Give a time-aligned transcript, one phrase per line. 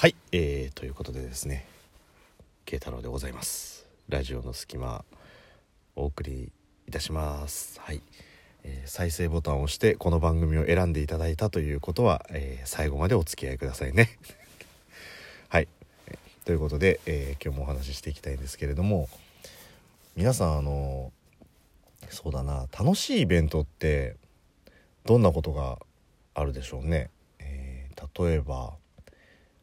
[0.00, 1.66] はい、えー、ということでですね
[2.64, 3.86] 慶太郎でございます。
[4.08, 5.04] ラジオの隙間
[5.94, 6.50] お送り
[6.88, 7.78] いたします。
[7.82, 8.00] はい、
[8.64, 14.18] えー再生ボタンを押してこの番組を選んでいただいたということは、えー最後までお付き合いくださいね。
[15.50, 15.68] はい
[16.46, 19.10] ということで、えー今日もお話ししていきたいんですけれども
[20.16, 21.12] 皆さんあの
[22.08, 24.16] そうだな楽しいイベントって
[25.04, 25.78] どんなことが
[26.32, 28.79] あるでしょうね、え例えば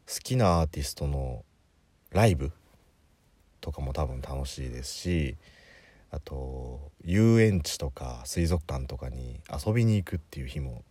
[0.08, 1.44] 好きなアーティストの
[2.12, 2.50] ライブ
[3.60, 5.36] とかも多分楽しいですし
[6.10, 10.82] あと遊園地とか水族館とかに遊びに行くっていう日も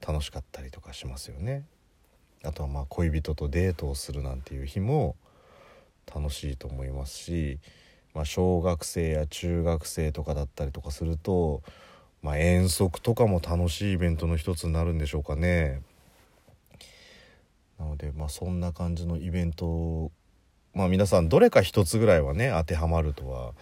[0.00, 1.64] 楽しかったりとかしますよね。
[2.44, 5.16] あとはまあ恋人とデートをするなんていう日も
[6.06, 7.58] 楽しいと思いますし、
[8.14, 11.62] まあ、小学生や中学生とかだったりとかすると、
[12.22, 15.82] まあ、遠足とかも楽しいイベントの一つになるんでしょうかね。
[17.78, 20.10] なのでまあそんな感じのイベント
[20.74, 23.52] まあ皆さんどれか一つぐらいはね当てはまるとは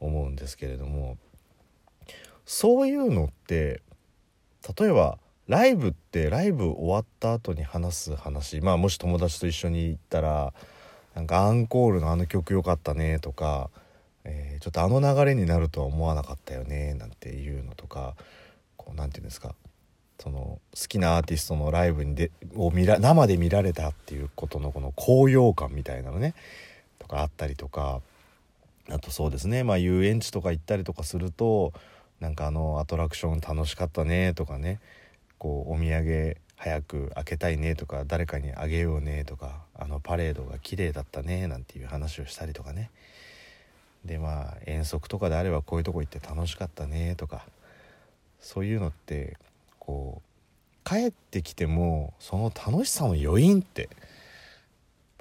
[0.00, 1.16] 思うんですけれども
[2.46, 3.82] そういうのって
[4.78, 10.54] 例えばライブってライブ終わった後に話す話まあもし友達と一緒に行ったら
[11.14, 13.70] なんかアンコールのあの曲良かったねとか、
[14.24, 18.14] えーちょっとあの流れになるとは思わなかったよねなんていうのとか
[18.78, 19.54] こうなんていうんですか
[20.20, 26.34] その好きなアーティストのライブにでを見ら生で見られたっていうことのこの高揚感みたいなのね
[26.98, 28.00] とかあったりとか
[28.88, 31.72] あとそうですねまあ遊園地とか行ったりとかすると
[32.20, 34.80] なんかあのアトラクション楽しかったねとかね
[35.38, 42.90] こうお土産早く開けたいねとか誰かにあげようねとかあのパレードが綺麗だったねなんていう話をしたりとかね。
[44.04, 47.46] でまあ遠足とかであればこういうとこ行って楽しかったねとか
[48.40, 49.36] そういうのって
[49.86, 53.88] こう帰ってきてもその楽しさの余韻って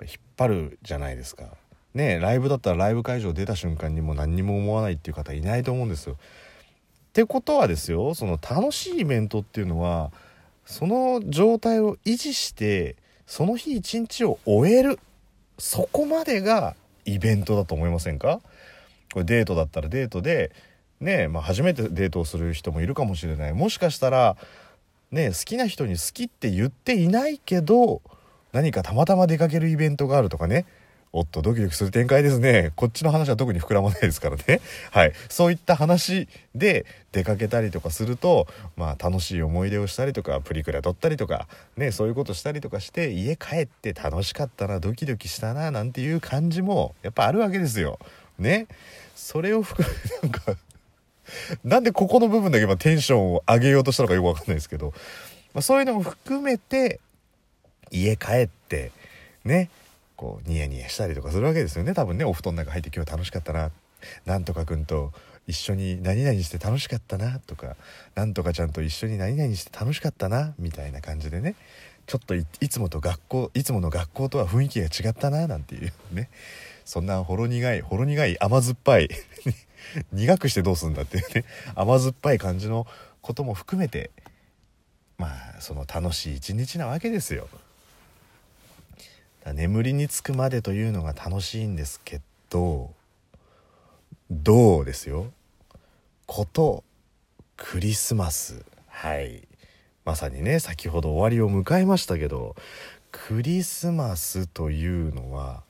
[0.01, 1.45] 引っ張るじゃないですか。
[1.93, 6.13] ねライブだったらライブ会場出た瞬間にもう何にも思わないっていう方いないと思うんですよ。
[6.13, 6.17] っ
[7.13, 10.11] てことはですよその楽しいイベントっていうのは
[10.65, 12.95] その状態を維持して
[13.27, 14.99] その日一日を終える
[15.59, 16.75] そこまでが
[17.05, 18.41] イベントだと思いませんか？
[19.13, 20.51] これデートだったらデートで
[21.03, 23.53] ねまあ、初めてデートをする人もいるかもしれない。
[23.53, 24.37] もしかしたら
[25.11, 28.01] ね好きな人に好きって言っていないけど
[28.53, 30.65] 何かたまたま出かけるイベントがあるとかね。
[31.15, 32.71] おっとドキドキする展開ですね。
[32.75, 34.61] こっちの話は特に膨らまないですからね。
[34.89, 35.13] はい。
[35.29, 41.47] そういった話で出かけたりとかするとまあ楽しい思い出をしたりとかプリクラ撮ったりとか
[41.77, 47.99] ねそういうことしたりとかして家帰って楽しかったなドキドキしたななんていう感じもやっぱあるわけですよ。
[48.39, 48.65] ね。
[49.15, 49.87] それを含
[50.21, 50.55] めなんか
[51.63, 54.93] なんでここの部分だけ今テンションを上げようとしたのかよくわかんないですけど、
[55.53, 56.99] まあ、そういうのも含めて
[57.91, 58.91] 家帰って
[59.45, 59.69] ね
[60.15, 61.93] こうニヤニヤしたりとかするわけですよね。
[61.93, 63.71] 多分ねお布団の中入って今日楽しかったな。
[64.25, 65.11] なんとかくんと
[65.47, 67.39] 一緒に何々して楽しかったな。
[67.39, 67.75] とか
[68.15, 70.53] なんとかちゃんと一緒に何々して楽しかったな。
[70.59, 71.55] みたいな感じでね。
[72.05, 75.47] ちょっといいつもと学校いつもの学校とは雰囲気が違ったな。
[75.47, 76.29] なんていうね。
[76.85, 79.09] そんなほろ苦いほろ苦い甘酸っぱい
[80.11, 81.45] 苦くしてどうすんだっていうね
[81.75, 82.87] 甘酸っぱい感じの
[83.21, 84.11] ことも含めて
[85.17, 87.47] まあその楽しい一日なわけですよ。
[89.53, 92.93] 眠りにつくまでというのが楽しいんですけど
[94.31, 95.31] どうですよ？
[96.25, 96.83] こと
[97.57, 98.63] クリスマス。
[98.87, 99.47] はい。
[100.05, 102.55] まさにね先ほど終わりを迎えましたけど
[103.11, 105.63] クリスマスというのは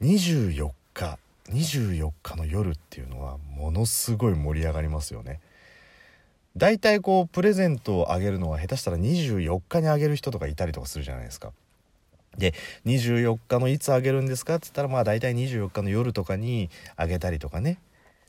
[0.00, 1.18] 24日
[1.50, 5.40] 24日の夜っていうのはものすごい盛り上がりますよね。
[6.56, 11.52] だいたいこうプレゼントをあげるのは下手したら24日にあげる人とかいたりとかするじゃないですか。
[12.38, 12.54] で
[12.86, 17.78] 24日のいつあげるんですかって言ったらまあ大体24日の夜とかにあげたりとかね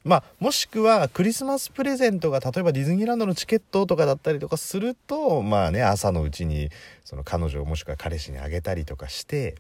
[0.04, 6.70] まあもしくはクリスマスプレゼントが例えばディズニーランドのチケットとかだったりとかするとまあね朝のうちに
[7.04, 9.56] その彼女もしくは彼氏にあげたりとかして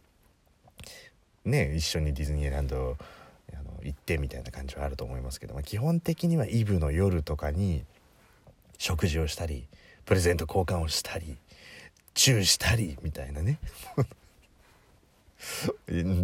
[1.43, 2.97] ね一緒にディズニーランドあの
[3.85, 7.83] 行ってみたいな感じはあると思いますけど、まあ、基本的にはイブの夜とかに
[8.77, 9.67] 食事をしたり
[10.05, 11.37] プレゼント交換をしたり
[12.13, 13.59] チューしたりみたいなね。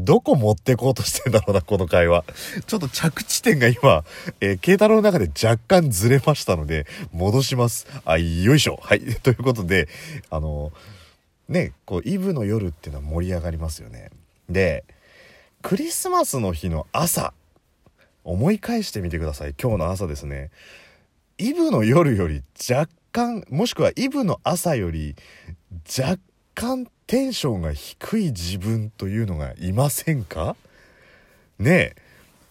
[0.04, 2.24] どこ持ってこうとしてんだろうなこの会話。
[2.66, 4.04] ちょっと着地点が今、
[4.40, 7.88] えー、慶太郎の中で若干ずれましたので戻します。
[8.06, 8.80] あよいしょ。
[8.82, 9.02] はい。
[9.22, 9.88] ということで
[10.30, 10.72] あの
[11.50, 14.10] ねこうイブの夜っていうのは盛り上がりますよね。
[14.50, 14.86] で
[15.62, 17.34] クリスマスの日の朝。
[18.24, 19.56] 思い返してみてください。
[19.62, 20.52] 今日の朝ですね。
[21.38, 25.16] イブの夜より若干もしくはイブの朝より
[25.98, 26.20] 若
[26.54, 30.56] 干テンションが低い自分というのがいませんか？
[31.60, 31.96] ねえ。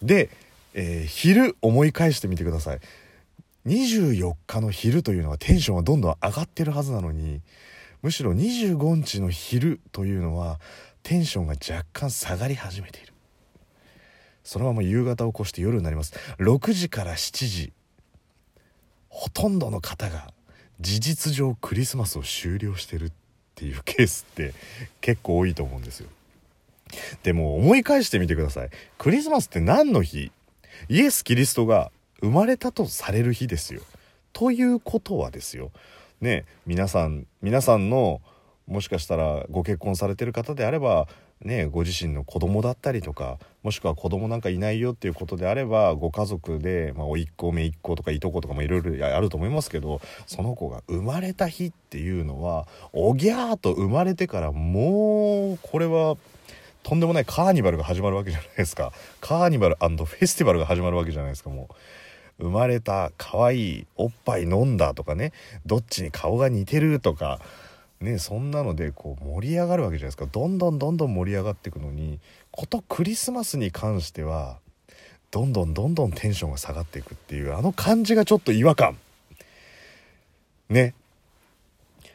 [0.02, 0.30] で、
[0.74, 2.80] えー、昼思い返してみてください。
[3.66, 7.42] 24日の昼というのはテンションはどんどん上がってるはずなのに
[8.02, 10.58] むしろ25日の昼というのは
[11.02, 13.09] テンションが若干下がり始めている。
[14.50, 16.12] そのまま夕方を越して夜になります。
[16.40, 17.72] 6時から7時
[19.08, 20.32] ほとんどの方が
[20.80, 23.12] 事実上クリスマスを終了してるっ
[23.54, 24.52] ていうケースって
[25.00, 26.08] 結構多いと思うんですよ。
[27.22, 28.70] でも思い返してみてください。
[28.98, 30.32] クリスマスって何の日？
[30.88, 33.82] イエス・キリストが生まれたとされる日ですよ。
[34.32, 35.70] ということはですよ。
[36.20, 38.20] ね皆さん皆さんの
[38.66, 41.06] もしかしたらご結婚されてる方であれば
[41.42, 56.16] ねご自身の子供だったりとかもしくは子供なんかいないよっていうことであればご家族で、まあ、甥っ子姪っ子とかいとことかもいろいろあると思いますけどその子が生まれた日っていうのはおぎゃーと生まれてからもうこれは
[56.82, 58.92] とんでもないカーニバルが始まるわけじゃないですか。
[59.20, 61.74] カーニバルフェスティバルが始まるわけじゃないですかもう。
[62.40, 65.32] 生まれた可愛いおっぱい飲んだとかね
[65.66, 67.38] どっちに顔が似てるとか
[68.00, 70.26] ねそんなのでこう盛り上がるわけじゃないですか。
[70.26, 72.18] どんどんどんどん盛り上がっていくのに
[72.50, 74.58] ことクリスマスに関しては
[75.30, 78.96] どんどんどんどんテンションが下がっていくっていうあの感じがちょっと違和感。
[80.68, 80.94] ね。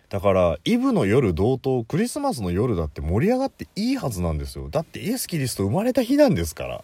[0.10, 4.70] だからイブの夜同等クリスマスの夜だって盛り上がっていいはずなんですよ。
[4.70, 6.84] だってイエス・キリスト生まれた日なんですから。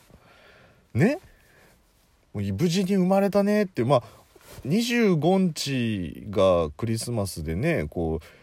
[0.94, 1.20] ね。
[2.34, 4.04] 無事に生まれたねってまあ
[4.66, 8.41] 25日がクリスマスでねこう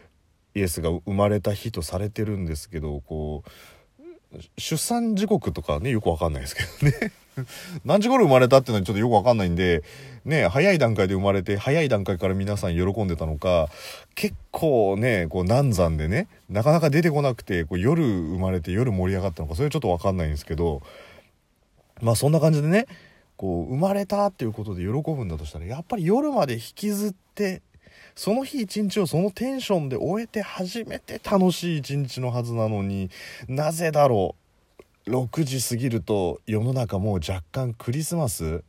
[0.55, 7.11] イエスが生まれた日とされてるんですけどこう出産時刻とかねよくわかんないですけどね。
[7.85, 9.83] 何時頃生まれたっていうのはちょっとよくわかんないんで
[10.25, 13.69] ね早い段階で生まれて早い段階から皆さん喜んでたのか
[14.13, 20.81] 結構ねこう難産でねなかなか出てこなくてこう夜生まれて夜盛り上がったのかそれはちょっとわかんないんですけど
[22.01, 22.87] まあそんな感じでね
[23.37, 27.61] こう生まれたっていうことで喜ぶんだとしたらやっぱり夜まで引きずって
[28.19, 33.09] その日一日をそのテンションで終えて初めて楽しい一日のはずなのに
[33.47, 34.35] なぜだろ
[35.07, 38.61] う？6時過ぎると世の中もう若干クリスマス？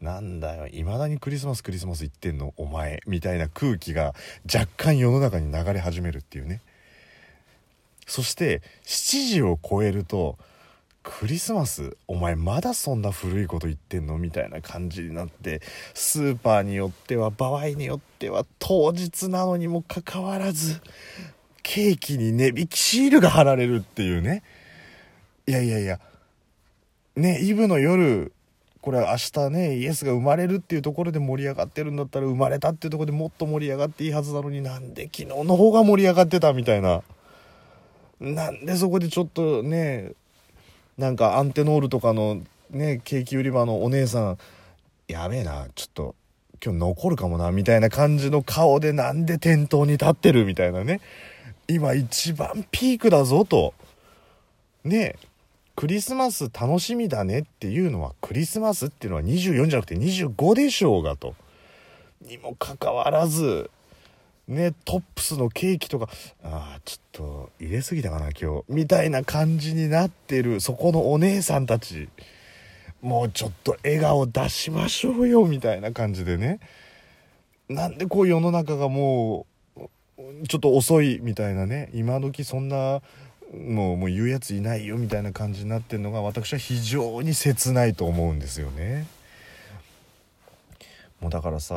[0.00, 0.66] なんだよ。
[0.66, 2.54] 未だにクリスマスクリスマス言ってんの？
[2.56, 3.00] お前。
[3.06, 4.16] みたいな空気が
[4.52, 6.60] 若干世の中に流れ始めるっていうね。
[8.08, 10.38] そして7時を超えると
[11.02, 14.18] クリスマスお前まだそんな古いこと言ってんの？
[14.18, 15.60] みたいな感じになって
[15.94, 20.80] スーパーによっては場合によっては当日なのにもかかわらず
[21.62, 24.42] ケーキに値引きシールが貼られるっていうね。
[25.46, 25.98] いやいやいや。
[27.16, 28.32] ねイブの夜
[28.80, 29.16] これは明
[29.48, 37.02] 日ねイエスが生まれるっていうところで盛り上がってるんだったら生まれたっていうとこでもっと盛り上がっていいはずなのになんで昨日の方が盛り上がってたみたいな。
[38.20, 40.12] なんでそこでちょっとね
[40.98, 44.38] なんかアンテノールとかのねケーキ売り場のお姉さん
[45.08, 46.14] やべえなちょっと
[46.64, 51.00] 今日残るかもなみたいな感じの顔でなんで店頭に立ってるみたいなね。
[51.68, 53.74] 今一番ピークだぞと。
[54.84, 55.16] ね
[55.74, 61.34] クリスマス楽しみだねっていうのはクリスマスっていうのは24じゃなくて25でしょうがと。
[62.20, 63.70] にもかかわらず
[64.48, 66.08] ねトップスのケーキとか。
[66.42, 68.64] ああちょっと入れすぎたかな今日。
[68.68, 72.08] みたいな感じになってるそこのお姉さんたち。
[73.00, 76.60] もうちょっと笑顔出しましょうよみたいな感じでね。
[77.68, 79.88] なんでこう世の中がもう
[80.48, 81.90] ちょっと遅いみたいなね。
[81.94, 83.02] 今時そんな
[83.52, 89.06] もうもう言うやついないよみたいな感じになってるのが私は非常に切ないと思うんですよね。
[91.22, 91.74] もうだからさ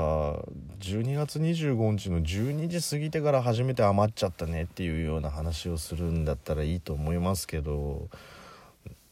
[0.80, 8.10] 12月25日の12時過ぎてから初めて余っちゃったねっていうような話をするんだったらいいと思いますけど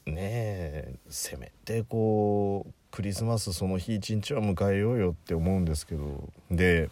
[0.08, 6.90] ねえせめてこうクリスマスその日一日は迎えようよって思うんですけどで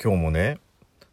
[0.00, 0.60] 今日もね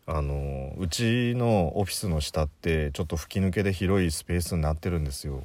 [0.05, 5.43] あのうちのオフィスの下ってちょっと吹き抜けで広いスペースになってるんですよ。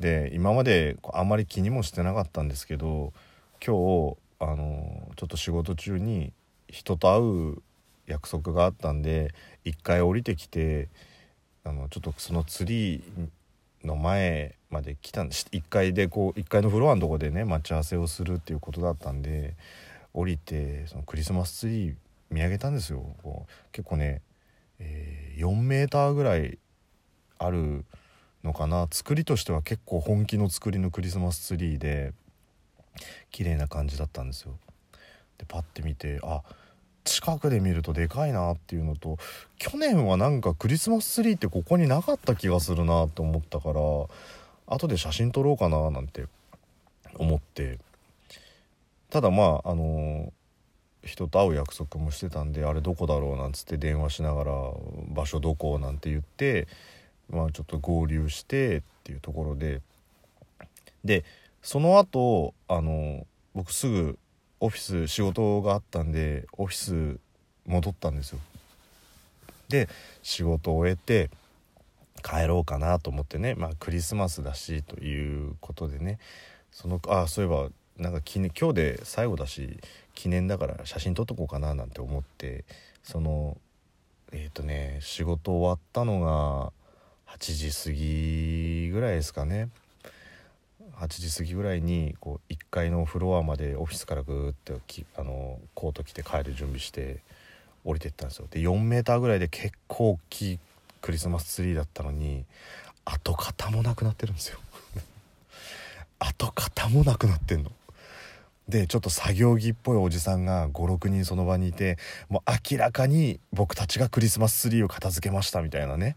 [0.00, 3.12] で今まであんまり気にもしてなかったんですけど
[3.64, 6.32] 今日あのちょっと仕事中に
[6.68, 7.62] 人と会う
[8.06, 9.32] 約束があったんで
[9.64, 10.88] 1回降りてきて
[11.64, 13.02] あのちょっとそのツリー
[13.84, 19.54] の前まで来たんで1階でこう1階のフロアのとこでね待ち合わせをするっていうことだったんで
[20.12, 21.94] 降りてそのクリスマスツリー
[22.30, 23.04] 見上げたんですよ。
[23.22, 24.22] こう結構ね、
[24.78, 26.58] えー、4メーターぐらい
[27.38, 27.84] ある
[28.42, 28.88] のかな。
[28.90, 32.12] 作りとしては結構本気の作りのクリスマスツリーで
[33.30, 34.58] 綺麗な感じだったんですよ。
[35.38, 36.42] でパッて見てあ
[37.04, 39.18] 近くで見るとでかいなっていうのと
[39.58, 43.80] 去年はなんかクリスマスツリーってここになかった気がするなと思ったから
[44.66, 46.24] 後で写真撮ろうかななんて
[47.14, 47.78] 思って。
[49.08, 50.32] ただまああの
[51.04, 54.52] 人と会う約束もしてたんであれどこだろうなんつって電話しながら
[55.08, 55.78] 場所どこ？
[55.78, 56.66] なんて言って
[57.30, 59.80] まあちょっと合流してっていうところで。
[61.04, 61.24] で
[61.66, 64.20] その後あの僕すぐ
[64.60, 67.18] オフィス仕事があったんでオフィス
[67.66, 68.38] 戻ったんですよ。
[69.68, 69.88] で
[70.22, 71.28] 仕事を終えて
[72.22, 76.20] 帰ろうかなと思ってねまあクリスマスだしということでね
[76.70, 77.68] そのあそういえば
[77.98, 79.80] なんか記念今日で最後だし
[80.14, 82.64] 記念だから写真撮っとこうかななんて思って
[83.02, 83.56] その
[84.30, 86.72] えっ、ー、とね仕事終わったのが
[87.36, 89.68] 8時過ぎぐらいですかね。
[90.98, 97.20] 8時過ぎぐらいにこう1階のフロアまでオフィスからグーってきあのコート着て帰る準備して
[97.84, 98.46] 降りてったんですよ。
[98.50, 100.58] で4メーターぐらいで結構大きい
[101.02, 102.44] クリスマスツリーだったのに
[103.04, 104.58] 跡形もなくなってるんですよ。
[106.18, 107.70] 跡形もなくなってんの。
[108.68, 111.98] でちょっと作業着っぽいおじさんが56人その場にいて
[112.28, 116.16] もう明らかに僕たちがクリスマスツリーを片付けましたみたいなね。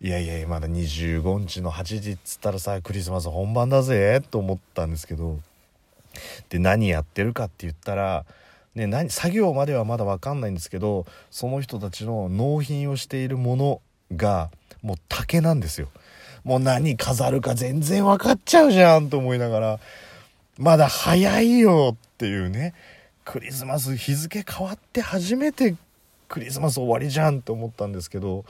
[0.00, 5.40] いやいやまだ25日の8時っつったらさクリスマス本番だぜと思ったんですけど
[6.50, 8.26] で何やってるかって言ったら、
[8.74, 13.80] ね、何作業まではまだ分かんないんですけどその人たちの納品をしているもの
[14.14, 14.50] が
[14.82, 15.88] もう竹なんですよ。
[16.44, 19.80] もう何飾るか全然分かっちゃうじゃんと思いながら
[20.58, 22.72] まだ早いよっていうね
[23.24, 25.74] クリスマス日付変わって初めて
[26.28, 28.44] クリスマス終わりじゃんって思ったんですけど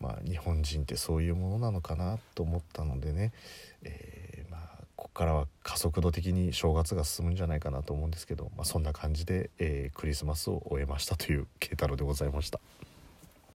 [0.00, 3.32] まあ、日本人ってそういうものなのかなと思ったのでね、
[3.82, 4.60] えー、まあ、
[4.96, 12.60] ここからは加速度的に正月が進むんじゃないかなと思うんですけど、まあ、そんな感じで、えー、クリスマスを終えましたという慶太郎でございました。